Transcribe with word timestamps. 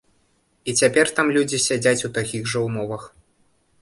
І 0.71 0.75
цяпер 0.83 1.11
там 1.19 1.27
людзі 1.37 1.59
сядзяць 1.67 2.05
у 2.09 2.13
такіх 2.19 2.49
жа 2.55 2.59
ўмовах. 2.67 3.03